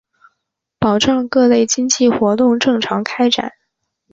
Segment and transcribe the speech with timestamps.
[0.79, 3.51] 保障各类经贸活动正常开展